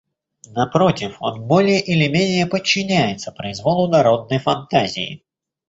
Напротив, 0.55 1.17
он 1.19 1.45
более 1.45 1.79
или 1.79 2.07
менее 2.07 2.47
подчиняется 2.47 3.31
произволу 3.31 3.87
народной 3.87 4.39
фантазии. 4.39 5.23